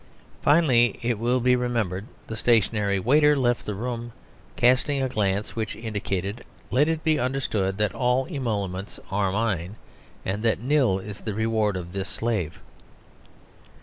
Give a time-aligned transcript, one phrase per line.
[0.41, 4.11] Finally, it will be remembered the "stationary waiter" left the room,
[4.55, 9.75] casting a glance which indicated "let it be understood that all emoluments are mine,
[10.25, 12.59] and that Nil is the reward of this slave."